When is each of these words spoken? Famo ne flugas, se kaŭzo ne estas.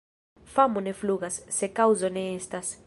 Famo 0.53 0.81
ne 0.85 0.95
flugas, 1.03 1.39
se 1.59 1.71
kaŭzo 1.81 2.13
ne 2.19 2.27
estas. 2.39 2.77